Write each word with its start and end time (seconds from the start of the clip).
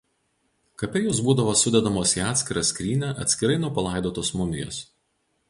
Kape 0.83 1.01
jos 1.03 1.19
būdavo 1.27 1.53
sudedamos 1.63 2.15
į 2.19 2.23
atskirą 2.31 2.65
skrynią 2.71 3.11
atskirai 3.27 3.61
nuo 3.67 3.71
palaidotos 3.79 4.35
mumijos. 4.41 4.83